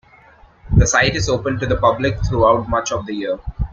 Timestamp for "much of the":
2.67-3.13